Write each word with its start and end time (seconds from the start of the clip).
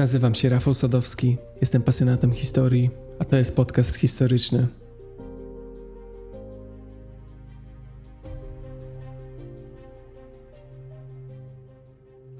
Nazywam 0.00 0.34
się 0.34 0.48
Rafał 0.48 0.74
Sadowski, 0.74 1.36
jestem 1.60 1.82
pasjonatem 1.82 2.32
historii, 2.32 2.90
a 3.18 3.24
to 3.24 3.36
jest 3.36 3.56
podcast 3.56 3.96
historyczny. 3.96 4.66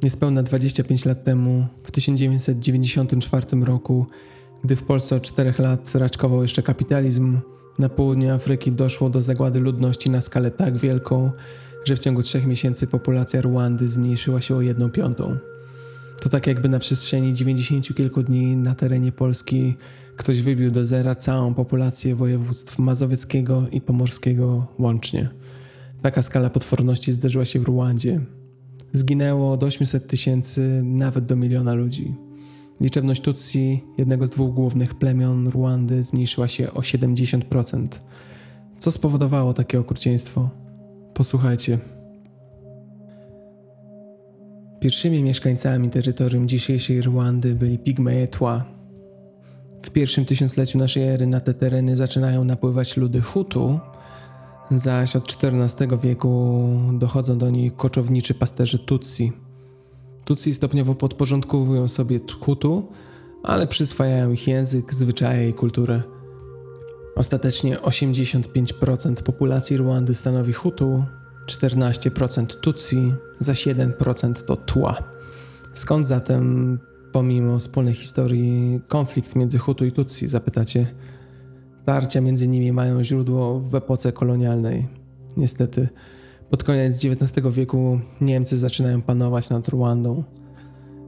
Niespełna 0.02 0.42
25 0.42 1.04
lat 1.04 1.24
temu, 1.24 1.66
w 1.84 1.90
1994 1.90 3.46
roku, 3.64 4.06
gdy 4.64 4.76
w 4.76 4.82
Polsce 4.82 5.16
od 5.16 5.22
4 5.22 5.54
lat 5.58 5.94
raczkował 5.94 6.42
jeszcze 6.42 6.62
kapitalizm, 6.62 7.38
na 7.78 7.88
południu 7.88 8.30
Afryki 8.30 8.72
doszło 8.72 9.10
do 9.10 9.20
zagłady 9.20 9.60
ludności 9.60 10.10
na 10.10 10.20
skalę 10.20 10.50
tak 10.50 10.76
wielką, 10.76 11.30
że 11.84 11.96
w 11.96 11.98
ciągu 11.98 12.22
trzech 12.22 12.46
miesięcy 12.46 12.86
populacja 12.86 13.40
Ruandy 13.40 13.88
zmniejszyła 13.88 14.40
się 14.40 14.56
o 14.56 14.60
jedną 14.60 14.90
piątą. 14.90 15.49
To 16.20 16.28
tak 16.28 16.46
jakby 16.46 16.68
na 16.68 16.78
przestrzeni 16.78 17.32
90 17.32 17.94
kilku 17.94 18.22
dni 18.22 18.56
na 18.56 18.74
terenie 18.74 19.12
Polski 19.12 19.74
ktoś 20.16 20.42
wybił 20.42 20.70
do 20.70 20.84
zera 20.84 21.14
całą 21.14 21.54
populację 21.54 22.14
województw 22.14 22.78
mazowieckiego 22.78 23.68
i 23.72 23.80
pomorskiego 23.80 24.66
łącznie. 24.78 25.28
Taka 26.02 26.22
skala 26.22 26.50
potworności 26.50 27.12
zdarzyła 27.12 27.44
się 27.44 27.60
w 27.60 27.64
Ruandzie. 27.64 28.20
Zginęło 28.92 29.52
od 29.52 29.62
800 29.62 30.06
tysięcy 30.06 30.82
nawet 30.84 31.26
do 31.26 31.36
miliona 31.36 31.74
ludzi. 31.74 32.14
Liczebność 32.80 33.22
Tutsi, 33.22 33.84
jednego 33.98 34.26
z 34.26 34.30
dwóch 34.30 34.54
głównych 34.54 34.94
plemion 34.94 35.48
Ruandy, 35.48 36.02
zmniejszyła 36.02 36.48
się 36.48 36.72
o 36.72 36.80
70%. 36.80 37.86
Co 38.78 38.92
spowodowało 38.92 39.54
takie 39.54 39.80
okrucieństwo? 39.80 40.50
Posłuchajcie. 41.14 41.78
Pierwszymi 44.80 45.22
mieszkańcami 45.22 45.90
terytorium 45.90 46.48
dzisiejszej 46.48 47.02
Rwandy 47.02 47.54
byli 47.54 47.78
Pigmeje 47.78 48.28
Tła. 48.28 48.64
W 49.82 49.90
pierwszym 49.90 50.24
tysiącleciu 50.24 50.78
naszej 50.78 51.02
ery 51.02 51.26
na 51.26 51.40
te 51.40 51.54
tereny 51.54 51.96
zaczynają 51.96 52.44
napływać 52.44 52.96
ludy 52.96 53.20
Hutu, 53.20 53.80
zaś 54.70 55.16
od 55.16 55.36
XIV 55.42 56.00
wieku 56.02 56.68
dochodzą 56.92 57.38
do 57.38 57.50
nich 57.50 57.76
koczowniczy 57.76 58.34
pasterze 58.34 58.78
Tutsi. 58.78 59.32
Tutsi 60.24 60.54
stopniowo 60.54 60.94
podporządkowują 60.94 61.88
sobie 61.88 62.20
Hutu, 62.40 62.88
ale 63.42 63.66
przyswajają 63.66 64.32
ich 64.32 64.48
język, 64.48 64.94
zwyczaje 64.94 65.48
i 65.48 65.54
kulturę. 65.54 66.02
Ostatecznie 67.16 67.76
85% 67.76 69.22
populacji 69.22 69.76
Rwandy 69.76 70.14
stanowi 70.14 70.52
Hutu, 70.52 71.04
14% 71.50 72.46
Tutsi, 72.60 73.14
za 73.40 73.52
7% 73.52 74.32
to 74.44 74.56
Tła. 74.56 74.96
Skąd 75.74 76.08
zatem, 76.08 76.78
pomimo 77.12 77.58
wspólnej 77.58 77.94
historii, 77.94 78.80
konflikt 78.88 79.36
między 79.36 79.58
Hutu 79.58 79.84
i 79.84 79.92
Tutsi, 79.92 80.28
zapytacie? 80.28 80.86
Tarcia 81.84 82.20
między 82.20 82.48
nimi 82.48 82.72
mają 82.72 83.04
źródło 83.04 83.60
w 83.60 83.74
epoce 83.74 84.12
kolonialnej. 84.12 84.88
Niestety, 85.36 85.88
pod 86.50 86.64
koniec 86.64 87.04
XIX 87.04 87.46
wieku 87.50 88.00
Niemcy 88.20 88.58
zaczynają 88.58 89.02
panować 89.02 89.50
nad 89.50 89.68
Rwandą. 89.68 90.24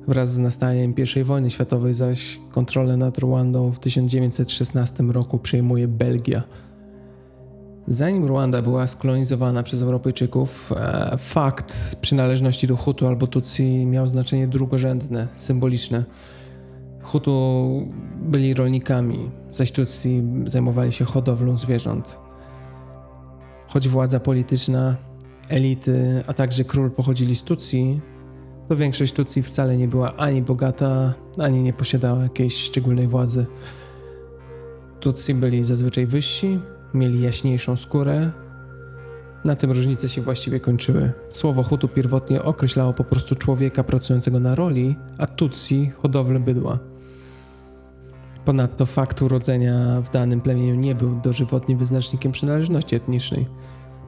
Wraz 0.09 0.33
z 0.33 0.39
nastaniem 0.39 0.95
I 1.17 1.25
wojny 1.25 1.51
światowej 1.51 1.95
zaś 1.95 2.41
kontrolę 2.51 2.97
nad 2.97 3.19
Rwandą 3.19 3.73
w 3.73 3.79
1916 3.79 5.03
roku 5.03 5.39
przejmuje 5.39 5.89
Belgia– 5.89 6.43
Zanim 7.89 8.25
Ruanda 8.25 8.63
była 8.63 8.87
skolonizowana 8.87 9.63
przez 9.63 9.83
Europejczyków, 9.83 10.73
e, 10.77 11.19
fakt 11.19 11.97
przynależności 12.01 12.67
do 12.67 12.77
Hutu 12.77 13.07
albo 13.07 13.27
Tutsi 13.27 13.87
miał 13.87 14.09
znaczenie 14.09 14.49
drugorzędne, 14.49 15.29
symboliczne. 15.37 16.05
Hutu 17.03 17.89
byli 18.23 18.55
rolnikami, 18.55 19.31
zaś 19.51 19.73
Tutsi 19.73 20.23
zajmowali 20.45 20.93
się 20.93 21.05
hodowlą 21.05 21.57
zwierząt. 21.57 22.19
Choć 23.69 23.89
władza 23.89 24.21
polityczna, 24.21 24.97
elity, 25.49 26.25
a 26.27 26.35
także 26.35 26.65
król 26.65 26.91
pochodzili 26.91 27.37
z 27.37 27.43
Tutsi, 27.43 28.01
to 28.69 28.77
większość 28.77 29.13
Tutsi 29.13 29.43
wcale 29.43 29.77
nie 29.77 29.89
była 29.89 30.17
ani 30.17 30.43
bogata, 30.43 31.15
ani 31.39 31.63
nie 31.63 31.73
posiadała 31.73 32.23
jakiejś 32.23 32.57
szczególnej 32.57 33.09
władzy. 33.09 33.47
Tutsi 35.01 35.35
byli 35.35 35.65
zazwyczaj 35.65 36.07
wyżsi, 36.07 36.59
mieli 36.95 37.23
jaśniejszą 37.23 37.77
skórę. 37.77 38.31
Na 39.45 39.57
tym 39.57 39.73
różnice 39.73 40.09
się 40.09 40.23
właściwie 40.23 40.61
kończyły. 40.61 41.13
Słowo 41.31 41.63
Hutu 41.63 41.89
pierwotnie 41.89 42.43
określało 42.43 42.93
po 42.93 43.05
prostu 43.05 43.35
człowieka 43.35 43.85
pracującego 43.85 44.41
na 44.41 44.55
roli, 44.55 44.97
a 45.19 45.27
Tutsi 45.27 45.93
hodowlę 46.03 46.41
bydła. 46.41 46.79
Ponadto 48.45 48.87
fakt 48.87 49.23
urodzenia 49.23 50.01
w 50.01 50.11
danym 50.11 50.41
plemieniu 50.41 50.75
nie 50.75 50.95
był 50.95 51.21
dożywotnim 51.21 51.79
wyznacznikiem 51.79 52.33
przynależności 52.33 52.97
etnicznej. 52.97 53.47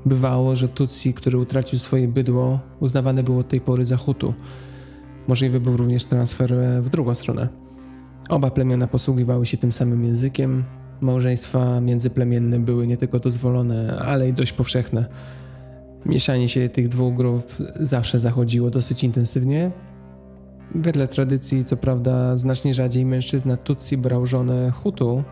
Bywało, 0.06 0.56
że 0.56 0.68
Tutsi, 0.68 1.14
który 1.14 1.38
utracił 1.38 1.78
swoje 1.78 2.08
bydło, 2.08 2.60
uznawane 2.80 3.22
było 3.22 3.38
od 3.38 3.48
tej 3.48 3.60
pory 3.60 3.84
za 3.84 3.96
Hutu. 3.96 4.34
Możliwy 5.28 5.60
był 5.60 5.76
również 5.76 6.04
transfer 6.04 6.54
w 6.80 6.90
drugą 6.90 7.14
stronę. 7.14 7.48
Oba 8.28 8.50
plemiona 8.50 8.86
posługiwały 8.86 9.46
się 9.46 9.56
tym 9.56 9.72
samym 9.72 10.04
językiem, 10.04 10.64
Małżeństwa 11.04 11.80
międzyplemienne 11.80 12.58
były 12.58 12.86
nie 12.86 12.96
tylko 12.96 13.18
dozwolone, 13.18 13.96
ale 13.98 14.28
i 14.28 14.32
dość 14.32 14.52
powszechne. 14.52 15.06
Mieszanie 16.06 16.48
się 16.48 16.68
tych 16.68 16.88
dwóch 16.88 17.14
grup 17.14 17.52
zawsze 17.80 18.18
zachodziło 18.20 18.70
dosyć 18.70 19.04
intensywnie. 19.04 19.70
Wedle 20.74 21.08
tradycji, 21.08 21.64
co 21.64 21.76
prawda, 21.76 22.36
znacznie 22.36 22.74
rzadziej 22.74 23.06
mężczyzna 23.06 23.56
Tutsi 23.56 23.96
brał 23.96 24.26
żonę 24.26 24.70
Hutu 24.70 25.22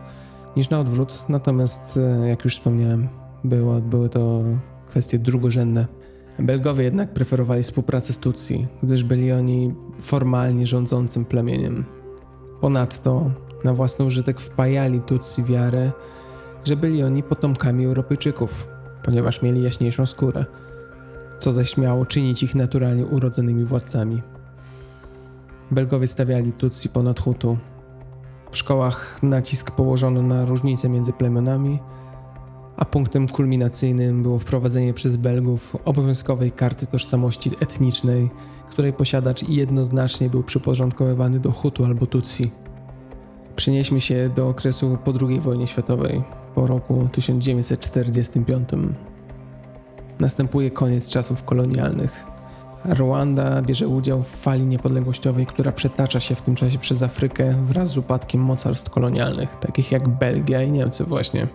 niż 0.57 0.69
na 0.69 0.79
odwrót, 0.79 1.25
natomiast, 1.29 1.97
e, 1.97 2.27
jak 2.27 2.43
już 2.45 2.57
wspomniałem, 2.57 3.07
było, 3.43 3.81
były 3.81 4.09
to 4.09 4.43
kwestie 4.87 5.19
drugorzędne. 5.19 5.87
Belgowie 6.39 6.83
jednak 6.83 7.13
preferowali 7.13 7.63
współpracę 7.63 8.13
z 8.13 8.19
Tutsi, 8.19 8.67
gdyż 8.83 9.03
byli 9.03 9.31
oni 9.31 9.73
formalnie 9.99 10.65
rządzącym 10.65 11.25
plemieniem. 11.25 11.85
Ponadto 12.61 13.31
na 13.63 13.73
własny 13.73 14.05
użytek 14.05 14.39
wpajali 14.39 15.01
Tutsi 15.01 15.43
wiarę, 15.43 15.91
że 16.63 16.75
byli 16.75 17.03
oni 17.03 17.23
potomkami 17.23 17.85
Europejczyków, 17.85 18.67
ponieważ 19.03 19.41
mieli 19.41 19.63
jaśniejszą 19.63 20.05
skórę, 20.05 20.45
co 21.39 21.51
zaś 21.51 21.77
miało 21.77 22.05
czynić 22.05 22.43
ich 22.43 22.55
naturalnie 22.55 23.05
urodzonymi 23.05 23.65
władcami. 23.65 24.21
Belgowie 25.71 26.07
stawiali 26.07 26.51
Tutsi 26.51 26.89
ponad 26.89 27.19
Hutu. 27.19 27.57
W 28.51 28.57
szkołach 28.57 29.23
nacisk 29.23 29.71
położono 29.71 30.21
na 30.21 30.45
różnice 30.45 30.89
między 30.89 31.13
plemionami, 31.13 31.79
a 32.77 32.85
punktem 32.85 33.27
kulminacyjnym 33.27 34.23
było 34.23 34.39
wprowadzenie 34.39 34.93
przez 34.93 35.17
Belgów 35.17 35.75
obowiązkowej 35.85 36.51
karty 36.51 36.87
tożsamości 36.87 37.51
etnicznej, 37.59 38.29
której 38.69 38.93
posiadacz 38.93 39.49
jednoznacznie 39.49 40.29
był 40.29 40.43
przyporządkowywany 40.43 41.39
do 41.39 41.51
Hutu 41.51 41.85
albo 41.85 42.05
Tutsi. 42.05 42.51
Przenieśmy 43.55 44.01
się 44.01 44.29
do 44.35 44.49
okresu 44.49 44.97
po 45.03 45.13
II 45.27 45.39
wojnie 45.39 45.67
światowej, 45.67 46.23
po 46.55 46.67
roku 46.67 47.09
1945. 47.11 48.69
Następuje 50.19 50.71
koniec 50.71 51.09
czasów 51.09 51.43
kolonialnych. 51.43 52.25
Rwanda 52.85 53.61
bierze 53.61 53.87
udział 53.87 54.23
w 54.23 54.27
fali 54.27 54.65
niepodległościowej, 54.65 55.45
która 55.45 55.71
przetacza 55.71 56.19
się 56.19 56.35
w 56.35 56.41
tym 56.41 56.55
czasie 56.55 56.79
przez 56.79 57.01
Afrykę 57.01 57.55
wraz 57.65 57.87
z 57.87 57.97
upadkiem 57.97 58.41
mocarstw 58.41 58.91
kolonialnych, 58.91 59.55
takich 59.55 59.91
jak 59.91 60.09
Belgia 60.09 60.63
i 60.63 60.71
Niemcy 60.71 61.03
właśnie. 61.03 61.47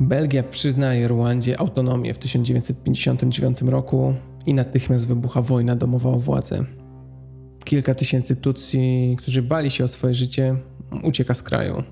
Belgia 0.00 0.42
przyznaje 0.42 1.08
Rwandzie 1.08 1.60
autonomię 1.60 2.14
w 2.14 2.18
1959 2.18 3.62
roku 3.62 4.14
i 4.46 4.54
natychmiast 4.54 5.06
wybucha 5.06 5.42
wojna 5.42 5.76
domowa 5.76 6.10
o 6.10 6.18
władzę. 6.18 6.64
Kilka 7.64 7.94
tysięcy 7.94 8.36
Tutsi, 8.36 9.16
którzy 9.18 9.42
bali 9.42 9.70
się 9.70 9.84
o 9.84 9.88
swoje 9.88 10.14
życie, 10.14 10.56
ucieka 11.02 11.34
z 11.34 11.42
kraju. 11.42 11.82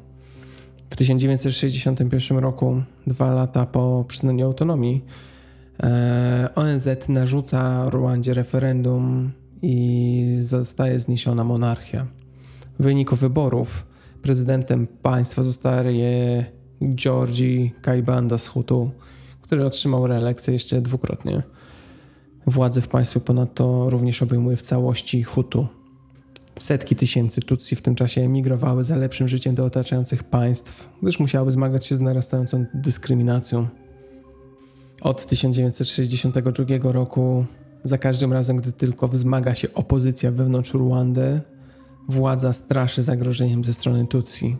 W 0.90 0.96
1961 0.96 2.38
roku, 2.38 2.82
dwa 3.06 3.34
lata 3.34 3.66
po 3.66 4.04
przyznaniu 4.08 4.46
autonomii, 4.46 5.04
e, 5.82 6.48
ONZ 6.54 6.88
narzuca 7.08 7.86
Rwandzie 7.90 8.34
referendum 8.34 9.32
i 9.62 10.36
zostaje 10.38 10.98
zniesiona 10.98 11.44
monarchia. 11.44 12.06
W 12.78 12.82
wyniku 12.82 13.16
wyborów 13.16 13.86
prezydentem 14.22 14.86
państwa 14.86 15.42
zostaje 15.42 16.44
Georgi 16.94 17.72
Kaibanda 17.82 18.38
z 18.38 18.46
Hutu, 18.46 18.90
który 19.42 19.66
otrzymał 19.66 20.06
reelekcję 20.06 20.52
jeszcze 20.52 20.80
dwukrotnie. 20.80 21.42
Władzę 22.46 22.80
w 22.80 22.88
państwie 22.88 23.20
ponadto 23.20 23.90
również 23.90 24.22
obejmuje 24.22 24.56
w 24.56 24.62
całości 24.62 25.22
Hutu. 25.22 25.66
Setki 26.58 26.96
tysięcy 26.96 27.40
Tutsi 27.40 27.76
w 27.76 27.82
tym 27.82 27.94
czasie 27.94 28.20
emigrowały 28.20 28.84
za 28.84 28.96
lepszym 28.96 29.28
życiem 29.28 29.54
do 29.54 29.64
otaczających 29.64 30.24
państw, 30.24 30.88
gdyż 31.02 31.18
musiały 31.18 31.50
zmagać 31.50 31.86
się 31.86 31.94
z 31.94 32.00
narastającą 32.00 32.64
dyskryminacją. 32.74 33.66
Od 35.00 35.26
1962 35.26 36.92
roku, 36.92 37.44
za 37.84 37.98
każdym 37.98 38.32
razem, 38.32 38.56
gdy 38.56 38.72
tylko 38.72 39.08
wzmaga 39.08 39.54
się 39.54 39.74
opozycja 39.74 40.30
wewnątrz 40.30 40.74
Ruandy, 40.74 41.40
Władza 42.08 42.52
straszy 42.52 43.02
zagrożeniem 43.02 43.64
ze 43.64 43.74
strony 43.74 44.06
Tutsi. 44.06 44.56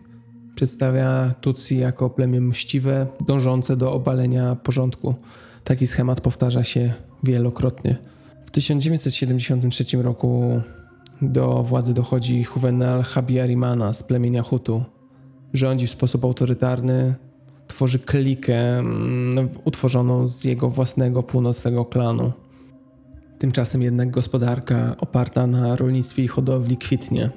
Przedstawia 0.55 1.35
Tutsi 1.41 1.79
jako 1.79 2.11
plemię 2.11 2.41
mściwe, 2.41 3.07
dążące 3.27 3.77
do 3.77 3.93
obalenia 3.93 4.57
porządku. 4.57 5.15
Taki 5.65 5.87
schemat 5.87 6.21
powtarza 6.21 6.65
się 6.65 6.95
wielokrotnie. 7.23 7.97
W 8.47 8.51
1973 8.51 9.85
roku 10.03 10.61
do 11.23 11.63
władzy 11.63 11.95
dochodzi 11.95 12.45
Juvenal 12.55 13.03
Habyarimana 13.03 13.93
z 13.93 14.03
plemienia 14.03 14.43
Hutu. 14.43 14.85
Rządzi 15.53 15.87
w 15.87 15.91
sposób 15.91 16.25
autorytarny, 16.25 17.15
tworzy 17.69 17.99
klikę 17.99 18.79
mm, 18.79 19.49
utworzoną 19.65 20.29
z 20.29 20.45
jego 20.45 20.71
własnego 20.71 21.23
północnego 21.23 21.85
klanu. 21.85 22.33
Tymczasem 23.39 23.83
jednak 23.83 24.11
gospodarka 24.11 24.97
oparta 24.99 25.47
na 25.47 25.77
rolnictwie 25.77 26.25
i 26.25 26.29
hodowli 26.29 26.77
kwitnie. 26.77 27.31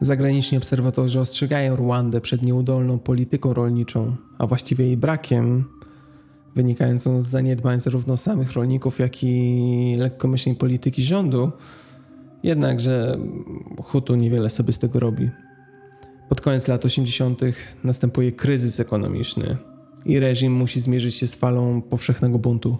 Zagraniczni 0.00 0.58
obserwatorzy 0.58 1.20
ostrzegają 1.20 1.76
Rwandę 1.76 2.20
przed 2.20 2.42
nieudolną 2.42 2.98
polityką 2.98 3.54
rolniczą, 3.54 4.16
a 4.38 4.46
właściwie 4.46 4.86
jej 4.86 4.96
brakiem, 4.96 5.64
wynikającą 6.54 7.22
z 7.22 7.26
zaniedbań 7.26 7.80
zarówno 7.80 8.16
samych 8.16 8.52
rolników, 8.52 8.98
jak 8.98 9.24
i 9.24 9.96
lekkomyślnej 9.98 10.56
polityki 10.56 11.04
rządu. 11.04 11.52
Jednakże 12.44 13.18
Hutu 13.84 14.14
niewiele 14.14 14.50
sobie 14.50 14.72
z 14.72 14.78
tego 14.78 15.00
robi. 15.00 15.30
Pod 16.28 16.40
koniec 16.40 16.68
lat 16.68 16.84
80. 16.84 17.40
następuje 17.84 18.32
kryzys 18.32 18.80
ekonomiczny 18.80 19.56
i 20.04 20.18
reżim 20.18 20.52
musi 20.52 20.80
zmierzyć 20.80 21.14
się 21.14 21.26
z 21.26 21.34
falą 21.34 21.82
powszechnego 21.82 22.38
buntu. 22.38 22.78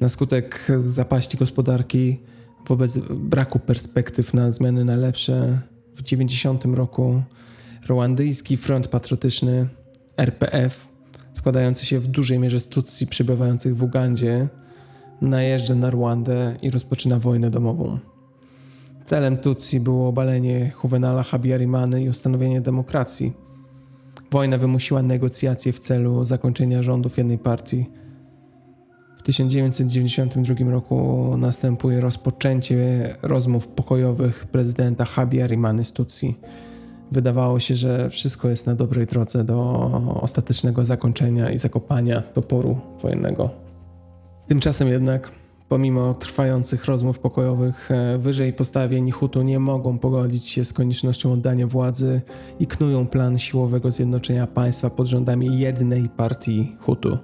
Na 0.00 0.08
skutek 0.08 0.68
zapaści 0.78 1.36
gospodarki, 1.36 2.20
wobec 2.68 2.98
braku 3.10 3.58
perspektyw 3.58 4.34
na 4.34 4.50
zmiany 4.50 4.84
na 4.84 4.96
lepsze, 4.96 5.60
w 5.96 6.02
90 6.02 6.64
roku 6.64 7.22
Rwandyjski 7.88 8.56
Front 8.56 8.88
Patriotyczny 8.88 9.68
RPF, 10.16 10.88
składający 11.32 11.86
się 11.86 12.00
w 12.00 12.06
dużej 12.06 12.38
mierze 12.38 12.60
z 12.60 12.68
Tutsi 12.68 13.06
przebywających 13.06 13.76
w 13.76 13.82
Ugandzie, 13.82 14.48
najeżdża 15.20 15.74
na 15.74 15.90
Rwandę 15.90 16.56
i 16.62 16.70
rozpoczyna 16.70 17.18
wojnę 17.18 17.50
domową. 17.50 18.11
Celem 19.04 19.36
Tutsi 19.36 19.80
było 19.80 20.08
obalenie 20.08 20.72
Juvenala 20.84 21.22
Habyarimany 21.22 22.02
i 22.02 22.08
ustanowienie 22.08 22.60
demokracji. 22.60 23.32
Wojna 24.30 24.58
wymusiła 24.58 25.02
negocjacje 25.02 25.72
w 25.72 25.78
celu 25.78 26.24
zakończenia 26.24 26.82
rządów 26.82 27.18
jednej 27.18 27.38
partii. 27.38 27.86
W 29.16 29.22
1992 29.22 30.70
roku 30.70 31.26
następuje 31.36 32.00
rozpoczęcie 32.00 33.08
rozmów 33.22 33.66
pokojowych 33.66 34.46
prezydenta 34.46 35.04
Habyarimany 35.04 35.84
z 35.84 35.92
Tutsi. 35.92 36.36
Wydawało 37.12 37.58
się, 37.58 37.74
że 37.74 38.10
wszystko 38.10 38.48
jest 38.48 38.66
na 38.66 38.74
dobrej 38.74 39.06
drodze 39.06 39.44
do 39.44 39.90
ostatecznego 40.20 40.84
zakończenia 40.84 41.50
i 41.50 41.58
zakopania 41.58 42.20
toporu 42.20 42.78
wojennego. 43.02 43.50
Tymczasem 44.48 44.88
jednak 44.88 45.41
Pomimo 45.72 46.14
trwających 46.14 46.84
rozmów 46.84 47.18
pokojowych, 47.18 47.90
e, 47.90 48.18
wyżej 48.18 48.52
postawieni 48.52 49.10
Hutu 49.10 49.42
nie 49.42 49.58
mogą 49.58 49.98
pogodzić 49.98 50.48
się 50.48 50.64
z 50.64 50.72
koniecznością 50.72 51.32
oddania 51.32 51.66
władzy 51.66 52.20
i 52.60 52.66
knują 52.66 53.06
plan 53.06 53.38
siłowego 53.38 53.90
zjednoczenia 53.90 54.46
państwa 54.46 54.90
pod 54.90 55.06
rządami 55.06 55.58
jednej 55.58 56.08
partii 56.08 56.76
Hutu. 56.80 57.18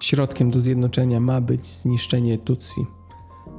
Środkiem 0.00 0.50
do 0.50 0.58
zjednoczenia 0.58 1.20
ma 1.20 1.40
być 1.40 1.66
zniszczenie 1.66 2.38
Tutsi. 2.38 2.80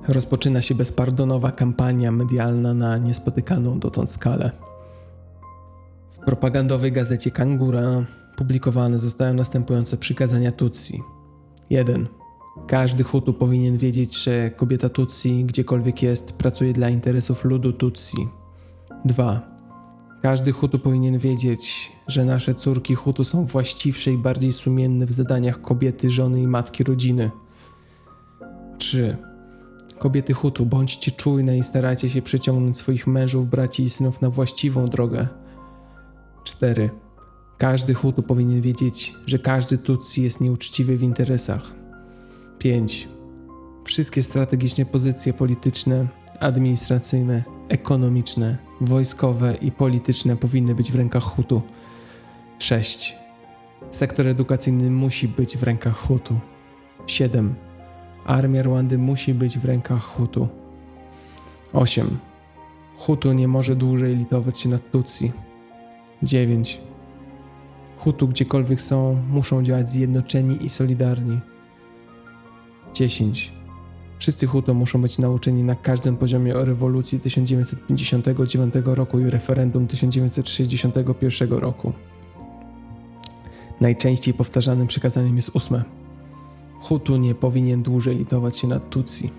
Rozpoczyna 0.07 0.62
się 0.62 0.75
bezpardonowa 0.75 1.51
kampania 1.51 2.12
medialna 2.12 2.74
na 2.74 2.97
niespotykaną 2.97 3.79
dotąd 3.79 4.12
skalę. 4.12 4.51
W 6.12 6.25
propagandowej 6.25 6.91
gazecie 6.91 7.31
Kangura 7.31 8.06
publikowane 8.38 9.00
zostają 9.00 9.33
następujące 9.33 9.97
przykazania 9.97 10.51
Tutsi. 10.51 11.01
1. 11.69 12.17
Każdy 12.68 13.04
Hutu 13.04 13.33
powinien 13.33 13.77
wiedzieć, 13.77 14.24
że 14.24 14.51
kobieta 14.51 14.89
Tutsi, 14.89 15.45
gdziekolwiek 15.45 16.04
jest, 16.04 16.31
pracuje 16.31 16.74
dla 16.74 16.89
interesów 16.89 17.45
ludu 17.45 17.74
Tutsi. 17.74 18.18
2. 19.06 19.57
Każdy 20.21 20.51
Hutu 20.51 20.80
powinien 20.80 21.18
wiedzieć, 21.18 21.92
że 22.07 22.25
nasze 22.25 22.54
córki 22.54 22.95
Hutu 22.95 23.24
są 23.24 23.45
właściwsze 23.45 24.12
i 24.12 24.18
bardziej 24.18 24.51
sumienne 24.51 25.06
w 25.06 25.12
zadaniach 25.12 25.62
kobiety, 25.62 26.09
żony 26.09 26.42
i 26.42 26.48
matki 26.48 26.83
rodziny. 26.83 27.31
3. 28.77 29.18
Kobiety 30.00 30.33
Hutu, 30.33 30.65
bądźcie 30.65 31.12
czujne 31.12 31.57
i 31.57 31.63
starajcie 31.63 32.10
się 32.10 32.21
przyciągnąć 32.21 32.77
swoich 32.77 33.07
mężów, 33.07 33.50
braci 33.50 33.83
i 33.83 33.89
synów 33.89 34.21
na 34.21 34.30
właściwą 34.30 34.88
drogę. 34.88 35.27
4. 36.44 36.89
Każdy 37.57 37.94
Hutu 37.94 38.24
powinien 38.24 38.62
wiedzieć, 38.62 39.13
że 39.25 39.39
każdy 39.39 39.77
Tutsi 39.77 40.24
jest 40.24 40.42
nieuczciwy 40.42 40.98
w 40.98 41.03
interesach. 41.03 41.74
5. 42.59 43.07
Wszystkie 43.83 44.24
strategiczne 44.24 44.86
pozycje 44.86 45.33
polityczne, 45.33 46.07
administracyjne, 46.39 47.44
ekonomiczne, 47.69 48.57
wojskowe 48.81 49.56
i 49.62 49.71
polityczne 49.71 50.36
powinny 50.36 50.75
być 50.75 50.92
w 50.92 50.95
rękach 50.95 51.24
Hutu. 51.24 51.62
6. 52.59 53.15
Sektor 53.92 54.27
edukacyjny 54.27 54.92
musi 54.92 55.27
być 55.27 55.57
w 55.57 55.63
rękach 55.63 55.98
Hutu. 55.98 56.39
7. 57.07 57.56
Armia 58.25 58.63
Rwandy 58.63 58.98
musi 58.98 59.33
być 59.33 59.60
w 59.60 59.65
rękach 59.65 60.03
Hutu. 60.03 60.48
8. 61.74 62.18
Hutu 62.98 63.33
nie 63.33 63.48
może 63.48 63.75
dłużej 63.75 64.15
litować 64.15 64.60
się 64.60 64.69
nad 64.69 64.92
Tutsi. 64.92 65.31
9. 66.24 66.81
Hutu 67.98 68.27
gdziekolwiek 68.27 68.81
są, 68.81 69.18
muszą 69.30 69.63
działać 69.63 69.92
zjednoczeni 69.92 70.65
i 70.65 70.69
solidarni. 70.69 71.39
10. 72.98 73.52
Wszyscy 74.20 74.48
Hutu 74.48 74.76
muszą 74.76 75.02
być 75.02 75.18
nauczeni 75.18 75.64
na 75.64 75.76
każdym 75.76 76.18
poziomie 76.18 76.56
o 76.56 76.66
rewolucji 76.66 77.20
1959 77.20 78.74
roku 78.86 79.20
i 79.20 79.30
referendum 79.30 79.88
1961 79.88 81.50
roku. 81.50 81.94
Najczęściej 83.82 84.34
powtarzanym 84.34 84.88
przekazaniem 84.88 85.36
jest 85.36 85.56
ósme. 85.56 85.84
Hutu 86.82 87.18
nie 87.18 87.36
powinien 87.36 87.84
dłużej 87.84 88.18
litować 88.18 88.60
się 88.60 88.68
nad 88.68 88.90
Tutsi. 88.90 89.30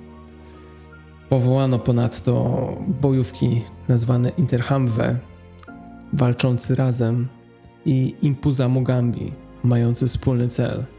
Powołano 1.28 1.78
ponadto 1.78 2.58
bojówki 3.00 3.62
nazwane 3.88 4.28
Interhamwe, 4.28 5.18
walczący 6.12 6.74
razem 6.74 7.28
i 7.86 8.14
Impuza 8.22 8.68
Mugambi, 8.68 9.32
mający 9.64 10.08
wspólny 10.08 10.48
cel– 10.48 10.84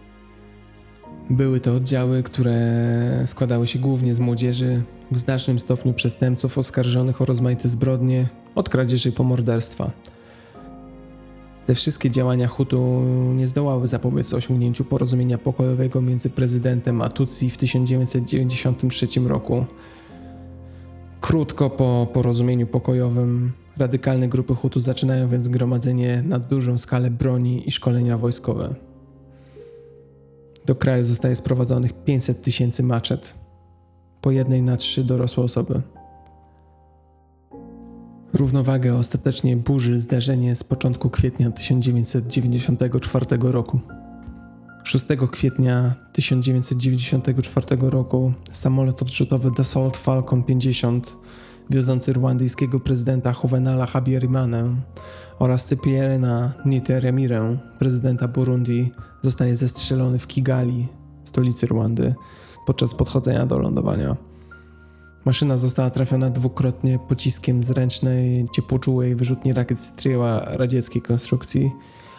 były 1.30 1.60
to 1.60 1.76
oddziały, 1.76 2.24
które 2.24 3.24
składały 3.26 3.68
się 3.68 3.80
głównie 3.80 4.14
z 4.14 4.20
młodzieży, 4.20 4.82
w 5.12 5.18
znacznym 5.18 5.60
stopniu 5.60 5.94
przestępców 5.94 6.58
oskarżonych 6.58 7.22
o 7.22 7.26
rozmaite 7.26 7.70
zbrodnie, 7.70 8.28
od 8.56 8.70
kradzieży 8.70 9.12
po 9.12 9.24
morderstwa. 9.24 9.92
Te 11.68 11.76
wszystkie 11.76 12.12
działania 12.12 12.48
Hutu 12.48 13.02
nie 13.36 13.48
zdołały 13.48 13.88
zapobiec 13.88 14.34
osiągnięciu 14.34 14.86
porozumienia 14.86 15.38
pokojowego 15.38 16.02
między 16.02 16.30
prezydentem 16.30 17.02
a 17.02 17.10
Tutsi 17.10 17.50
w 17.50 17.58
1993 17.58 19.08
roku. 19.20 19.66
Krótko 21.22 21.70
po 21.70 22.08
porozumieniu 22.14 22.68
pokojowym 22.68 23.52
radykalne 23.78 24.28
grupy 24.28 24.56
Hutu 24.56 24.80
zaczynają 24.80 25.28
więc 25.28 25.48
gromadzenie 25.48 26.24
na 26.26 26.40
dużą 26.40 26.78
skalę 26.78 27.12
broni 27.12 27.68
i 27.68 27.72
szkolenia 27.72 28.18
wojskowe. 28.18 28.89
Do 30.66 30.76
kraju 30.76 31.06
zostaje 31.06 31.36
sprowadzonych 31.36 32.04
500 32.04 32.42
tysięcy 32.42 32.84
maczet, 32.84 33.34
po 34.22 34.32
jednej 34.32 34.62
na 34.62 34.78
trzy 34.78 35.04
dorosłe 35.04 35.44
osoby. 35.44 35.82
Równowagę 38.34 38.96
ostatecznie 38.96 39.58
burzy 39.58 39.98
zdarzenie 39.98 40.56
z 40.56 40.64
początku 40.64 41.10
kwietnia 41.10 41.52
1994 41.52 43.26
roku. 43.42 43.80
6 44.84 45.06
kwietnia 45.32 45.96
1994 46.14 47.78
roku 47.82 48.34
samolot 48.52 49.02
odrzutowy 49.02 49.52
Dassault 49.58 49.98
Falcon 49.98 50.44
50 50.44 51.18
wiozący 51.70 52.14
rwandyjskiego 52.14 52.80
prezydenta 52.80 53.34
Juvenala 53.44 53.86
Habyarimana 53.86 54.64
oraz 55.40 55.66
Cypriana 55.66 56.54
Niteremirę, 56.66 57.58
prezydenta 57.80 58.28
Burundi, 58.28 58.92
zostaje 59.22 59.56
zestrzelony 59.56 60.20
w 60.20 60.28
Kigali, 60.28 60.88
stolicy 61.24 61.68
Rwandy, 61.68 62.16
podczas 62.66 62.94
podchodzenia 62.94 63.46
do 63.46 63.60
lądowania. 63.60 64.16
Maszyna 65.26 65.58
została 65.58 65.90
trafiona 65.90 66.30
dwukrotnie 66.30 67.00
pociskiem 67.08 67.64
z 67.64 67.70
ręcznej, 67.70 68.48
ciepłoczułej 68.56 69.16
wyrzutni 69.16 69.54
rakiet 69.54 69.82
Strieła 69.82 70.40
radzieckiej 70.46 71.02
konstrukcji, 71.02 71.72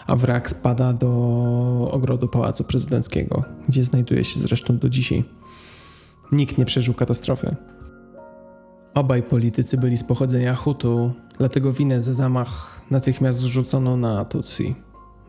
a 0.07 0.17
wrak 0.17 0.51
spada 0.51 0.93
do 0.93 1.09
ogrodu 1.93 2.29
Pałacu 2.29 2.65
Prezydenckiego, 2.65 3.45
gdzie 3.69 3.85
znajduje 3.85 4.25
się 4.25 4.41
zresztą 4.41 4.79
do 4.79 4.89
dzisiaj. 4.89 5.25
Nikt 6.33 6.59
nie 6.59 6.65
przeżył 6.65 6.95
katastrofy. 6.95 7.57
Obaj 8.95 9.23
politycy 9.23 9.79
byli 9.79 9.97
z 9.97 10.05
pochodzenia 10.05 10.55
Hutu, 10.55 11.13
dlatego 11.39 11.73
winę 11.73 12.03
za 12.03 12.13
zamach 12.13 12.81
natychmiast 12.91 13.39
zrzucono 13.39 13.97
na 13.97 14.25
Tutsi. 14.25 14.75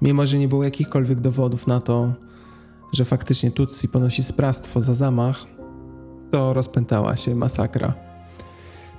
Mimo, 0.02 0.26
że 0.26 0.38
nie 0.38 0.48
było 0.48 0.64
jakichkolwiek 0.64 1.20
dowodów 1.20 1.68
na 1.68 1.82
to, 1.82 2.14
że 2.94 3.06
faktycznie 3.06 3.52
Tutsi 3.52 3.88
ponosi 3.88 4.24
sprawstwo 4.24 4.82
za 4.82 4.94
zamach, 4.94 5.46
to 6.32 6.54
rozpętała 6.54 7.18
się 7.18 7.36
masakra. 7.36 7.94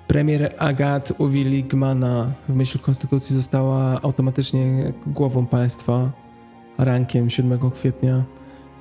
Premier 0.09 0.54
Agat 0.59 1.12
Uwiligmana 1.19 2.33
w 2.49 2.54
myśl 2.54 2.78
konstytucji 2.78 3.37
została 3.37 4.02
automatycznie 4.02 4.92
głową 5.07 5.47
państwa 5.47 6.11
rankiem 6.78 7.31
7 7.31 7.71
kwietnia, 7.71 8.25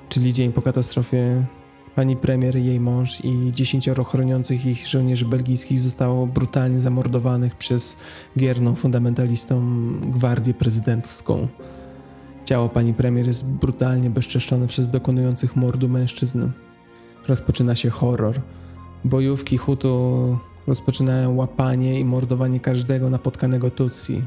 czyli 0.10 0.34
dzień 0.34 0.54
po 0.54 0.62
katastrofie. 0.62 1.46
Pani 1.96 2.16
premier, 2.18 2.56
jej 2.56 2.80
mąż 2.80 3.26
i 3.26 3.52
dziesięcioro 3.54 4.04
chroniących 4.04 4.66
ich 4.66 4.88
żołnierzy 4.88 5.26
belgijskich 5.26 5.80
zostało 5.80 6.28
brutalnie 6.28 6.80
zamordowanych 6.80 7.56
przez 7.56 7.96
wierną 8.36 8.76
fundamentalistom 8.76 9.98
gwardię 10.12 10.54
prezydencką. 10.54 11.48
Ciało 12.46 12.70
pani 12.70 12.94
premier 12.94 13.28
jest 13.28 13.54
brutalnie 13.54 14.10
bezczeszczone 14.10 14.68
przez 14.68 14.90
dokonujących 14.90 15.56
mordu 15.56 15.90
mężczyzn. 15.90 16.50
Rozpoczyna 17.28 17.76
się 17.76 17.90
horror. 17.90 18.42
Bojówki 19.06 19.58
Hutu 19.58 20.38
rozpoczynają 20.68 21.36
łapanie 21.36 22.00
i 22.00 22.06
mordowanie 22.06 22.60
każdego 22.60 23.10
napotkanego 23.10 23.72
Tutsi. 23.72 24.24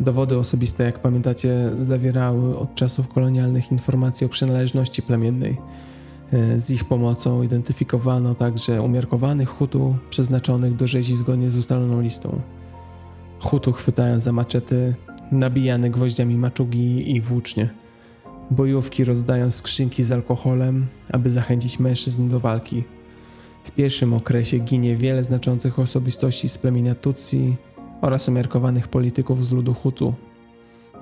Dowody 0.00 0.38
osobiste, 0.38 0.84
jak 0.84 0.98
pamiętacie, 0.98 1.70
zawierały 1.80 2.58
od 2.58 2.74
czasów 2.74 3.08
kolonialnych 3.08 3.72
informacje 3.72 4.26
o 4.26 4.30
przynależności 4.30 5.02
plemiennej. 5.02 5.56
E, 6.34 6.60
z 6.60 6.70
ich 6.70 6.84
pomocą 6.84 7.42
identyfikowano 7.42 8.34
także 8.34 8.82
umiarkowanych 8.82 9.48
Hutu 9.48 9.96
przeznaczonych 10.10 10.76
do 10.76 10.86
rzezi 10.86 11.14
zgodnie 11.14 11.50
z 11.50 11.56
ustaloną 11.56 12.00
listą. 12.00 12.40
Hutu 13.40 13.72
chwytają 13.72 14.20
za 14.20 14.32
maczety, 14.32 14.94
nabijane 15.32 15.90
gwoździami 15.90 16.36
maczugi 16.36 17.16
i 17.16 17.20
włócznie. 17.20 17.68
Bojówki 18.50 19.04
rozdają 19.04 19.50
skrzynki 19.50 20.04
z 20.04 20.12
alkoholem, 20.12 20.86
aby 21.12 21.30
zachęcić 21.30 21.78
mężczyzn 21.78 22.28
do 22.28 22.40
walki. 22.40 22.84
W 23.64 23.70
pierwszym 23.70 24.14
okresie 24.14 24.58
ginie 24.58 24.96
wiele 24.96 25.22
znaczących 25.22 25.78
osobistości 25.78 26.48
z 26.48 26.58
plemienia 26.58 26.94
Tutsi 26.94 27.56
oraz 28.00 28.28
umiarkowanych 28.28 28.88
polityków 28.88 29.44
z 29.44 29.52
ludu 29.52 29.74
Hutu. 29.74 30.14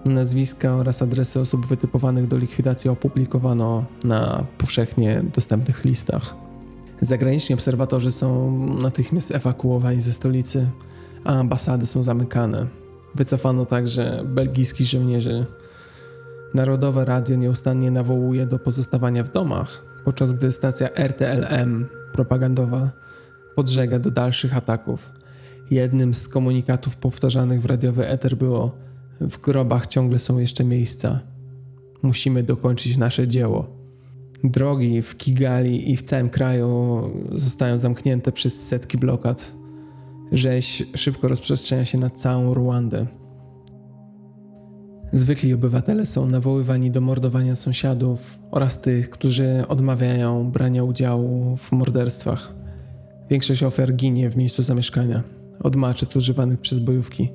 Nazwiska 0.05 0.75
oraz 0.75 1.03
adresy 1.03 1.41
osób 1.41 1.67
wytypowanych 1.67 2.29
do 2.29 2.37
likwidacji 2.37 2.91
opublikowano 2.91 3.85
na 4.05 4.45
powszechnie 4.59 5.25
dostępnych 5.35 5.85
listach. 5.85 6.35
Zagraniczni 7.03 7.55
obserwatorzy 7.55 8.11
są 8.11 8.59
natychmiast 8.67 9.31
ewakuowani 9.31 10.01
ze 10.01 10.13
stolicy, 10.13 10.67
a 11.25 11.33
ambasady 11.33 11.87
są 11.87 12.03
zamykane. 12.03 12.67
Wycofano 13.15 13.67
także 13.67 14.23
belgijskich 14.25 14.87
żołnierzy. 14.87 15.47
Narodowe 16.55 17.05
radio 17.05 17.37
nieustannie 17.37 17.91
nawołuje 17.91 18.47
do 18.47 18.59
pozostawania 18.59 19.25
w 19.25 19.33
domach, 19.33 19.83
podczas 20.05 20.33
gdy 20.33 20.53
stacja 20.53 20.89
RTLM 20.95 21.87
propagandowa 22.13 22.91
podżega 23.55 23.99
do 23.99 24.11
dalszych 24.11 24.57
ataków. 24.57 25.11
Jednym 25.71 26.15
z 26.15 26.29
komunikatów 26.29 26.97
powtarzanych 26.97 27.63
w 27.63 27.67
radiowy 27.67 28.09
eter 28.09 28.37
było: 28.37 28.77
W 29.31 29.41
grobach 29.41 29.87
ciągle 29.87 30.19
są 30.19 30.39
jeszcze 30.39 30.65
miejsca. 30.65 31.21
Musimy 32.03 32.43
dokończyć 32.43 32.97
nasze 32.97 33.29
dzieło. 33.29 33.67
Drogi 34.45 35.03
w 35.03 35.17
Kigali 35.17 35.91
i 35.91 35.97
w 35.97 36.03
całym 36.03 36.31
kraju 36.31 37.01
zostają 37.33 37.79
zamknięte 37.79 38.33
przez 38.33 38.67
setki 38.67 38.99
blokad. 38.99 39.53
Rzeź 40.33 40.83
szybko 40.95 41.29
rozprzestrzenia 41.29 41.85
się 41.85 41.99
na 41.99 42.11
całą 42.11 42.55
Ruandę. 42.55 43.07
Zwykli 45.13 45.55
obywatele 45.55 46.07
są 46.07 46.27
nawoływani 46.27 46.91
do 46.91 47.01
mordowania 47.01 47.57
sąsiadów 47.57 48.39
oraz 48.51 48.81
tych, 48.81 49.11
którzy 49.11 49.65
odmawiają 49.69 50.51
brania 50.51 50.85
udziału 50.85 51.57
w 51.57 51.73
morderstwach. 51.73 52.55
Większość 53.31 53.63
ofiar 53.63 53.93
ginie 53.95 54.31
w 54.31 54.37
miejscu 54.37 54.63
zamieszkania 54.63 55.23
od 55.61 55.77
maczet 55.77 56.17
używanych 56.17 56.61
przez 56.61 56.81
bojówki. 56.81 57.29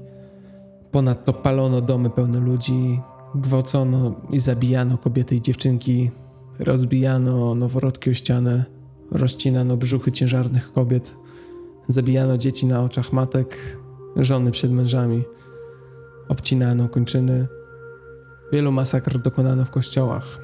Ponadto 0.91 1.33
palono 1.33 1.81
domy 1.81 2.09
pełne 2.09 2.39
ludzi, 2.39 2.99
gwałcono 3.35 4.15
i 4.31 4.39
zabijano 4.39 4.97
kobiety 4.97 5.35
i 5.35 5.41
dziewczynki, 5.41 6.11
rozbijano 6.59 7.55
noworodki 7.55 8.09
o 8.09 8.13
ścianę, 8.13 8.65
rozcinano 9.11 9.77
brzuchy 9.77 10.11
ciężarnych 10.11 10.73
kobiet, 10.73 11.15
zabijano 11.87 12.37
dzieci 12.37 12.65
na 12.65 12.83
oczach 12.83 13.13
matek, 13.13 13.77
żony 14.15 14.51
przed 14.51 14.71
mężami, 14.71 15.23
obcinano 16.27 16.89
kończyny. 16.89 17.47
Wielu 18.51 18.71
masakr 18.71 19.19
dokonano 19.19 19.65
w 19.65 19.71
kościołach, 19.71 20.39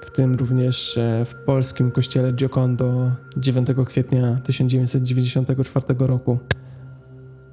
w 0.00 0.10
tym 0.10 0.34
również 0.34 0.98
e, 0.98 1.24
w 1.24 1.34
polskim 1.34 1.90
kościele 1.90 2.32
Giocondo 2.32 3.10
9 3.36 3.68
kwietnia 3.86 4.36
1994 4.36 5.86
roku. 5.98 6.38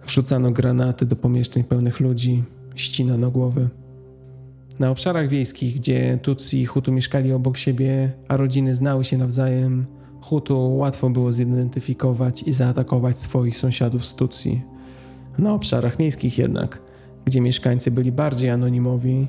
Wrzucano 0.10 0.52
granaty 0.52 1.06
do 1.06 1.16
pomieszczeń 1.16 1.64
pełnych 1.64 2.00
ludzi, 2.00 2.44
ścinano 2.76 3.32
głowy. 3.32 3.70
Na 4.80 4.90
obszarach 4.90 5.28
wiejskich, 5.28 5.76
gdzie 5.76 6.20
Tutsi 6.22 6.62
i 6.62 6.66
Hutu 6.66 6.92
mieszkali 6.92 7.34
obok 7.34 7.58
siebie, 7.58 8.12
a 8.28 8.38
rodziny 8.38 8.74
znały 8.74 9.04
się 9.04 9.18
nawzajem, 9.18 9.86
Hutu 10.22 10.78
łatwo 10.78 11.10
było 11.10 11.32
zidentyfikować 11.32 12.44
i 12.44 12.54
zaatakować 12.54 13.20
swoich 13.20 13.58
sąsiadów 13.58 14.06
z 14.06 14.16
Tutsi. 14.16 14.62
Na 15.38 15.54
obszarach 15.54 16.00
miejskich 16.00 16.38
jednak, 16.38 16.82
gdzie 17.26 17.42
mieszkańcy 17.42 17.92
byli 17.92 18.12
bardziej 18.12 18.50
anonimowi, 18.50 19.28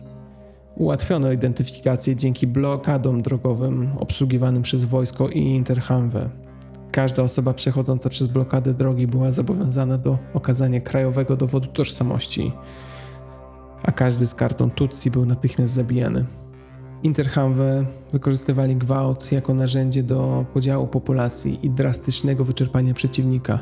ułatwiono 0.76 1.32
identyfikację 1.32 2.16
dzięki 2.16 2.46
blokadom 2.46 3.22
drogowym 3.22 3.90
obsługiwanym 3.98 4.62
przez 4.62 4.84
wojsko 4.84 5.28
i 5.28 5.38
Interhamwe. 5.38 6.30
Każda 6.92 7.22
osoba 7.22 7.54
przechodząca 7.54 8.10
przez 8.10 8.28
blokadę 8.28 8.74
drogi 8.74 9.06
była 9.06 9.32
zobowiązana 9.32 9.98
do 9.98 10.18
okazania 10.34 10.80
krajowego 10.80 11.36
dowodu 11.36 11.66
tożsamości, 11.66 12.52
a 13.82 13.92
każdy 13.92 14.26
z 14.26 14.34
kartą 14.34 14.70
Tutsi 14.70 15.10
był 15.10 15.26
natychmiast 15.26 15.72
zabijany. 15.72 16.24
Interhamwe 17.02 17.86
wykorzystywali 18.12 18.76
gwałt 18.76 19.32
jako 19.32 19.54
narzędzie 19.54 20.02
do 20.02 20.44
podziału 20.54 20.86
populacji 20.86 21.58
i 21.62 21.70
drastycznego 21.70 22.44
wyczerpania 22.44 22.94
przeciwnika. 22.94 23.58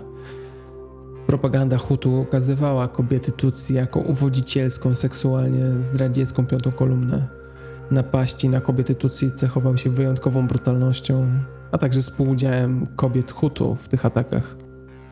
Propaganda 1.27 1.79
Hutu 1.79 2.21
ukazywała 2.21 2.89
kobiety 2.89 3.33
Tutsi 3.33 3.75
jako 3.75 4.01
uwodzicielską, 4.01 4.95
seksualnie 4.95 5.83
zdradziecką 5.83 6.47
piątą 6.47 6.73
kolumnę. 6.73 7.29
Napaści 7.91 8.49
na 8.49 8.61
kobiety 8.61 8.95
Tutsi 8.95 9.33
cechowały 9.33 9.79
się 9.79 9.91
wyjątkową 9.91 10.47
brutalnością, 10.47 11.27
a 11.73 11.79
także 11.79 12.01
współudziałem 12.01 12.87
kobiet 12.97 13.31
Hutu 13.31 13.75
w 13.75 13.89
tych 13.89 14.07
atakach. 14.07 14.57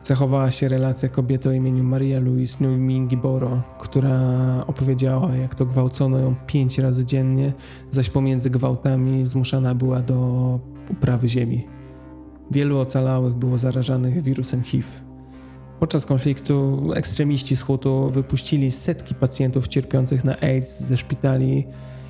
Zachowała 0.03 0.51
się 0.51 0.67
relacja 0.67 1.09
kobiety 1.09 1.49
o 1.49 1.51
imieniu 1.51 1.83
Maria 1.83 2.19
Louise 2.19 2.57
Numingiboro, 2.63 3.61
która 3.79 4.19
opowiedziała, 4.67 5.35
jak 5.35 5.55
to 5.55 5.65
gwałcono 5.65 6.19
ją 6.19 6.35
pięć 6.47 6.79
razy 6.79 7.05
dziennie, 7.05 7.53
zaś 7.89 8.09
pomiędzy 8.09 8.49
gwałtami 8.49 9.25
zmuszana 9.25 9.75
była 9.75 9.99
do 9.99 10.59
uprawy 10.89 11.27
ziemi. 11.27 11.67
Wielu 12.51 12.79
ocalałych 12.79 13.33
było 13.33 13.57
zarażanych 13.57 14.23
wirusem 14.23 14.63
HIV. 14.63 14.87
Podczas 15.79 16.05
konfliktu 16.05 16.89
ekstremiści 16.95 17.55
z 17.55 17.61
Hutu 17.61 18.09
wypuścili 18.11 18.71
setki 18.71 19.15
pacjentów 19.15 19.67
cierpiących 19.67 20.23
na 20.23 20.39
AIDS 20.39 20.79
ze 20.79 20.97
szpitali 20.97 21.67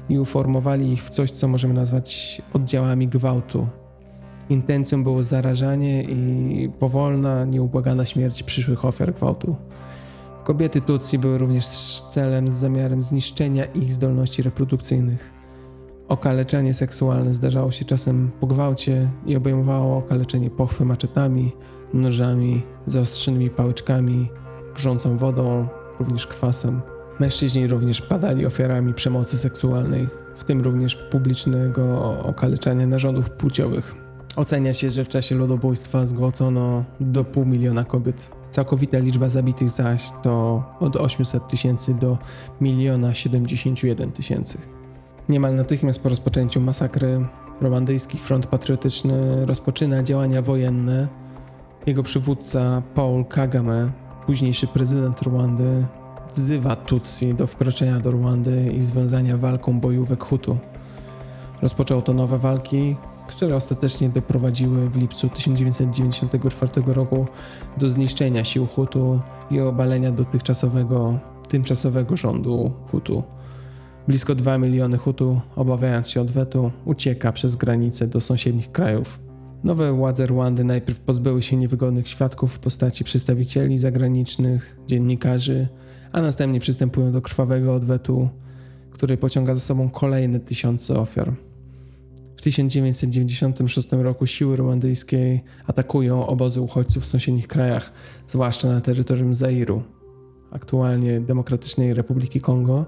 i 0.10 0.20
uformowali 0.20 0.92
ich 0.92 1.04
w 1.04 1.10
coś, 1.10 1.32
co 1.32 1.48
możemy 1.48 1.74
nazwać 1.74 2.42
oddziałami 2.54 3.08
gwałtu. 3.08 3.68
Intencją 4.50 5.04
było 5.04 5.24
zarażanie 5.24 6.04
i 6.04 6.70
powolna, 6.80 7.46
nieubłagana 7.46 8.06
śmierć 8.06 8.44
przyszłych 8.44 8.86
ofiar 8.86 9.14
gwałtu. 9.14 9.56
Kobiety 10.44 10.82
Tutsi 10.82 11.20
były 11.20 11.38
również 11.38 11.68
celem 12.10 12.52
z 12.52 12.56
zamiarem 12.56 13.02
zniszczenia 13.02 13.66
ich 13.66 13.94
zdolności 13.94 14.42
reprodukcyjnych. 14.42 15.32
Okaleczenie 16.08 16.74
seksualne 16.74 17.34
zdarzało 17.34 17.72
się 17.72 17.86
czasem 17.86 18.32
po 18.40 18.48
gwałcie 18.48 19.10
i 19.26 19.36
obejmowało 19.36 19.98
okaleczenie 19.98 20.50
pochwy 20.50 20.86
maczetami, 20.86 21.52
nożami, 21.94 22.64
zaostrzonymi 22.86 23.50
pałeczkami, 23.50 24.30
wrzącą 24.76 25.18
wodą, 25.18 25.68
również 26.00 26.28
kwasem. 26.28 26.82
Mężczyźni 27.20 27.68
również 27.68 28.02
padali 28.02 28.46
ofiarami 28.46 28.94
przemocy 28.94 29.38
seksualnej, 29.38 30.08
w 30.36 30.44
tym 30.44 30.62
również 30.62 30.96
publicznego 30.96 32.16
okaleczania 32.24 32.88
narządów 32.88 33.30
płciowych. 33.30 33.96
Ocenia 34.36 34.74
się, 34.74 34.90
że 34.90 35.06
w 35.06 35.08
czasie 35.08 35.36
ludobójstwa 35.36 36.06
zgwałcono 36.06 36.84
do 37.00 37.24
pół 37.24 37.46
miliona 37.46 37.84
kobiet. 37.84 38.30
Całkowita 38.50 39.00
liczba 39.00 39.30
zabitych 39.30 39.70
zaś 39.70 40.10
to 40.24 40.64
od 40.80 40.96
800 40.96 41.48
tysięcy 41.48 41.94
do 41.94 42.18
miliona 42.62 43.14
71 43.14 44.12
tysięcy. 44.12 44.58
Niemal 45.30 45.56
natychmiast 45.56 46.04
po 46.04 46.10
rozpoczęciu 46.10 46.62
masakry 46.62 47.26
Rwandyjski 47.62 48.18
Front 48.18 48.48
Patriotyczny 48.48 49.46
rozpoczyna 49.46 50.04
działania 50.04 50.42
wojenne 50.42 51.08
Jego 51.86 52.04
przywódca 52.04 52.82
Paul 52.96 53.26
Kagame, 53.26 53.92
późniejszy 54.26 54.68
prezydent 54.68 55.22
Rwandy, 55.22 55.86
wzywa 56.38 56.76
Tutsi 56.76 57.34
do 57.34 57.48
wkroczenia 57.48 58.00
do 58.00 58.12
Rwandy 58.12 58.72
i 58.74 58.82
związania 58.82 59.38
walką 59.38 59.80
bojówek 59.80 60.24
Hutu. 60.24 60.58
Rozpoczął 61.62 62.02
to 62.02 62.14
nowe 62.14 62.38
walki, 62.38 62.96
które 63.28 63.56
ostatecznie 63.56 64.10
doprowadziły 64.10 64.90
w 64.90 64.98
lipcu 64.98 65.30
1994 65.30 66.72
roku 66.94 67.26
do 67.78 67.90
zniszczenia 67.90 68.44
sił 68.44 68.68
Hutu 68.68 69.20
i 69.52 69.60
obalenia 69.60 70.12
dotychczasowego, 70.12 71.20
tymczasowego 71.50 72.18
rządu 72.18 72.72
Hutu. 72.92 73.24
Blisko 74.08 74.36
2 74.36 74.58
miliony 74.58 74.98
Hutu, 74.98 75.42
obawiając 75.56 76.10
się 76.10 76.22
odwetu, 76.22 76.72
ucieka 76.86 77.32
przez 77.32 77.56
granice 77.56 78.08
do 78.08 78.22
sąsiednich 78.22 78.72
krajów. 78.72 79.20
Nowe 79.64 79.94
władze 79.94 80.26
Rwandy 80.26 80.64
najpierw 80.64 81.00
pozbyły 81.00 81.42
się 81.42 81.58
niewygodnych 81.58 82.08
świadków 82.08 82.54
w 82.54 82.60
postaci 82.60 83.04
przedstawicieli 83.04 83.78
zagranicznych, 83.78 84.78
dziennikarzy, 84.88 85.68
a 86.12 86.22
następnie 86.22 86.60
przystępują 86.60 87.12
do 87.12 87.22
krwawego 87.22 87.76
odwetu, 87.76 88.30
który 88.92 89.18
pociąga 89.18 89.56
za 89.56 89.62
sobą 89.62 89.90
kolejne 89.90 90.40
tysiące 90.40 91.00
ofiar. 91.00 91.34
W 92.38 92.42
1996 92.42 93.92
roku 93.92 94.28
siły 94.28 94.58
rwandyjskie 94.58 95.40
atakują 95.68 96.28
obozy 96.28 96.62
uchodźców 96.62 97.04
w 97.04 97.08
sąsiednich 97.08 97.48
krajach, 97.48 97.92
zwłaszcza 98.28 98.68
na 98.68 98.82
terytorium 98.82 99.36
Zairu, 99.36 99.84
aktualnie 100.52 101.22
Demokratycznej 101.22 101.94
Republiki 101.94 102.42
Kongo, 102.42 102.86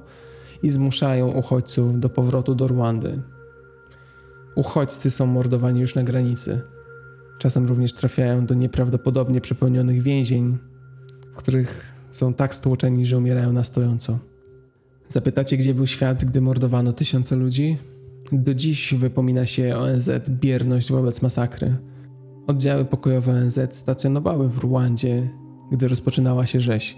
i 0.64 0.70
zmuszają 0.70 1.28
uchodźców 1.28 2.00
do 2.00 2.10
powrotu 2.10 2.56
do 2.56 2.68
Rwandy. 2.68 3.22
Uchodźcy 4.56 5.12
są 5.12 5.26
mordowani 5.26 5.80
już 5.80 5.96
na 5.96 6.04
granicy. 6.04 6.62
Czasem 7.38 7.68
również 7.68 7.94
trafiają 7.94 8.46
do 8.46 8.54
nieprawdopodobnie 8.54 9.42
przepełnionych 9.42 10.02
więzień, 10.02 10.58
w 11.34 11.36
których 11.36 11.99
są 12.10 12.34
tak 12.34 12.56
stłoczeni, 12.56 13.06
że 13.06 13.18
umierają 13.18 13.54
na 13.54 13.64
stojąco. 13.64 14.20
Zapytacie, 15.08 15.58
gdzie 15.58 15.74
był 15.74 15.88
świat, 15.88 16.26
gdy 16.26 16.42
mordowano 16.42 16.94
tysiące 16.94 17.36
ludzi? 17.36 17.78
Do 18.32 18.54
dziś 18.54 18.94
wypomina 18.94 19.46
się 19.46 19.78
ONZ 19.78 20.10
bierność 20.30 20.92
wobec 20.92 21.22
masakry. 21.22 21.76
Oddziały 22.48 22.86
pokojowe 22.86 23.32
ONZ 23.32 23.60
stacjonowały 23.72 24.50
w 24.50 24.58
Rwandzie, 24.58 25.30
gdy 25.72 25.88
rozpoczynała 25.88 26.46
się 26.46 26.60
rzeź. 26.60 26.98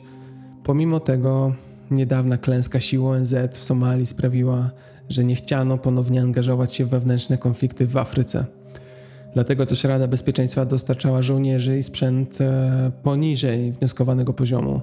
Pomimo 0.63 0.99
tego, 0.99 1.55
niedawna 1.91 2.37
klęska 2.37 2.79
sił 2.79 3.07
ONZ 3.07 3.33
w 3.51 3.63
Somalii 3.63 4.05
sprawiła, 4.05 4.71
że 5.09 5.23
nie 5.23 5.35
chciano 5.35 5.77
ponownie 5.77 6.21
angażować 6.21 6.75
się 6.75 6.85
w 6.85 6.89
wewnętrzne 6.89 7.37
konflikty 7.37 7.87
w 7.87 7.97
Afryce. 7.97 8.60
Dlatego 9.33 9.65
też 9.65 9.83
Rada 9.83 10.07
Bezpieczeństwa 10.07 10.65
dostarczała 10.65 11.21
żołnierzy 11.21 11.77
i 11.77 11.83
sprzęt 11.83 12.41
e, 12.41 12.91
poniżej 13.03 13.71
wnioskowanego 13.71 14.33
poziomu, 14.33 14.81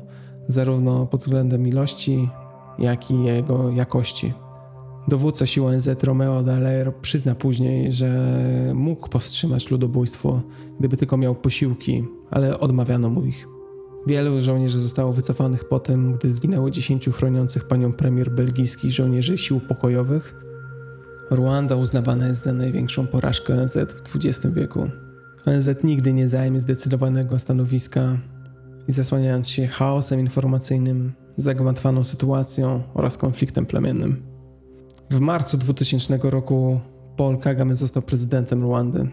zarówno 0.49 1.07
pod 1.07 1.21
względem 1.21 1.67
ilości, 1.67 2.29
jak 2.79 3.11
i 3.11 3.25
jego 3.25 3.71
jakości. 3.71 4.33
Dowódca 5.09 5.47
sił 5.47 5.67
ONZ 5.67 5.89
Romeo 6.03 6.43
Dallaire 6.43 6.93
przyzna 7.03 7.35
później, 7.35 7.93
że 7.93 8.11
mógł 8.75 9.09
powstrzymać 9.09 9.71
ludobójstwo, 9.71 10.41
gdyby 10.79 10.97
tylko 10.97 11.17
miał 11.17 11.35
posiłki, 11.35 12.05
ale 12.31 12.61
odmawiano 12.61 13.11
mu 13.11 13.25
ich. 13.25 13.49
Wielu 14.07 14.41
żołnierzy 14.41 14.81
zostało 14.81 15.13
wycofanych 15.13 15.69
po 15.69 15.81
tym, 15.81 16.13
gdy 16.13 16.31
zginęło 16.31 16.71
10 16.71 17.09
chroniących 17.09 17.69
panią 17.69 17.93
premier 17.93 18.31
belgijskich 18.31 18.93
żołnierzy 18.93 19.39
sił 19.39 19.61
pokojowych. 19.61 20.48
Ruanda 21.31 21.77
uznawana 21.77 22.29
jest 22.29 22.43
za 22.43 22.53
największą 22.53 23.07
porażkę 23.07 23.55
ONZ 23.55 23.77
w 23.77 24.17
XX 24.17 24.55
wieku. 24.55 24.89
ONZ 25.47 25.85
nigdy 25.85 26.13
nie 26.13 26.29
zajmie 26.29 26.61
zdecydowanego 26.61 27.39
stanowiska 27.39 28.19
i 28.89 28.93
zasłaniając 28.93 29.49
się 29.49 29.67
chaosem 29.67 30.21
informacyjnym, 30.21 31.13
zagmatwaną 31.39 32.05
sytuacją 32.05 32.83
oraz 32.95 33.19
konfliktem 33.19 33.67
plemiennym. 33.67 34.23
W 35.11 35.21
marcu 35.21 35.59
2000 35.59 36.19
roku 36.23 36.81
Paul 37.17 37.39
Kagame 37.39 37.75
został 37.75 38.03
prezydentem 38.03 38.65
Rwandy. 38.65 39.09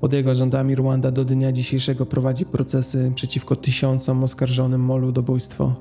Pod 0.00 0.12
jego 0.12 0.34
rządami 0.34 0.74
Rwanda 0.74 1.10
do 1.10 1.24
dnia 1.24 1.52
dzisiejszego 1.52 2.06
prowadzi 2.06 2.44
procesy 2.44 3.12
przeciwko 3.14 3.56
tysiącom 3.56 4.24
oskarżonym 4.24 4.90
o 4.90 4.96
ludobójstwo. 4.96 5.74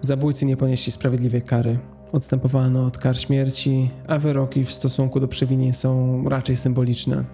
Zabójcy 0.00 0.46
nie 0.46 0.56
ponieśli 0.56 0.92
sprawiedliwej 0.92 1.42
kary. 1.42 1.78
Odstępowano 2.14 2.86
od 2.86 2.98
kar 2.98 3.16
śmierci, 3.16 3.90
a 4.08 4.18
wyroki 4.18 4.64
w 4.64 4.72
stosunku 4.72 5.20
do 5.20 5.28
przewinień 5.28 5.72
są 5.72 6.22
raczej 6.28 6.56
symboliczne, 6.56 7.24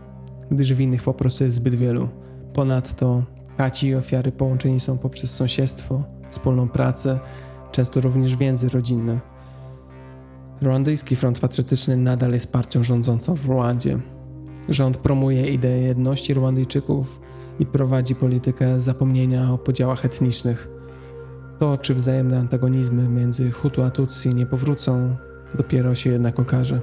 gdyż 0.50 0.74
winnych 0.74 1.02
po 1.02 1.14
prostu 1.14 1.44
jest 1.44 1.56
zbyt 1.56 1.74
wielu. 1.74 2.08
Ponadto 2.52 3.22
kaci 3.56 3.86
i 3.86 3.94
ofiary 3.94 4.32
połączeni 4.32 4.80
są 4.80 4.98
poprzez 4.98 5.30
sąsiedztwo, 5.30 6.02
wspólną 6.30 6.68
pracę, 6.68 7.18
często 7.72 8.00
również 8.00 8.36
więzy 8.36 8.68
rodzinne. 8.68 9.20
Rwandyjski 10.62 11.16
Front 11.16 11.38
Patriotyczny 11.38 11.96
nadal 11.96 12.32
jest 12.32 12.52
partią 12.52 12.82
rządzącą 12.82 13.34
w 13.34 13.44
Rwandzie. 13.44 13.98
Rząd 14.68 14.96
promuje 14.96 15.46
ideę 15.46 15.78
jedności 15.78 16.34
Rwandyjczyków 16.34 17.20
i 17.58 17.66
prowadzi 17.66 18.14
politykę 18.14 18.80
zapomnienia 18.80 19.52
o 19.52 19.58
podziałach 19.58 20.04
etnicznych. 20.04 20.79
To, 21.60 21.78
czy 21.78 21.94
wzajemne 21.94 22.38
antagonizmy 22.38 23.08
między 23.08 23.50
Hutu 23.50 23.82
a 23.82 23.90
Tutsi 23.90 24.34
nie 24.34 24.46
powrócą, 24.46 25.16
dopiero 25.54 25.94
się 25.94 26.10
jednak 26.10 26.40
okaże. 26.40 26.80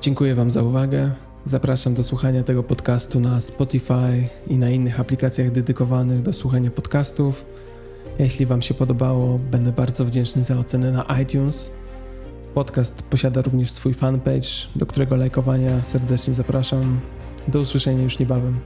Dziękuję 0.00 0.34
Wam 0.34 0.50
za 0.50 0.62
uwagę. 0.62 1.10
Zapraszam 1.44 1.94
do 1.94 2.02
słuchania 2.02 2.42
tego 2.42 2.62
podcastu 2.62 3.20
na 3.20 3.40
Spotify 3.40 4.28
i 4.46 4.58
na 4.58 4.70
innych 4.70 5.00
aplikacjach 5.00 5.50
dedykowanych 5.50 6.22
do 6.22 6.32
słuchania 6.32 6.70
podcastów. 6.70 7.46
Jeśli 8.18 8.46
Wam 8.46 8.62
się 8.62 8.74
podobało, 8.74 9.38
będę 9.38 9.72
bardzo 9.72 10.04
wdzięczny 10.04 10.44
za 10.44 10.58
ocenę 10.58 10.92
na 10.92 11.20
iTunes. 11.22 11.70
Podcast 12.54 13.02
posiada 13.02 13.42
również 13.42 13.72
swój 13.72 13.94
fanpage, 13.94 14.48
do 14.76 14.86
którego 14.86 15.16
lajkowania 15.16 15.84
serdecznie 15.84 16.34
zapraszam. 16.34 17.00
Do 17.48 17.60
usłyszenia 17.60 18.02
już 18.02 18.18
niebawem. 18.18 18.60